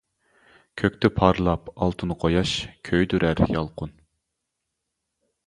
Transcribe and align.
كۆكتە 0.81 1.11
پارلاپ 1.19 1.69
ئالتۇن 1.75 2.15
قۇياش، 2.23 2.55
كۆيدۈرەر 2.91 3.45
يالقۇن. 3.59 3.95